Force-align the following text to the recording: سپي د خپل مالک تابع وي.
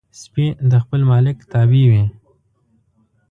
سپي 0.21 0.45
د 0.71 0.73
خپل 0.83 1.01
مالک 1.11 1.37
تابع 1.51 1.83
وي. 1.91 2.03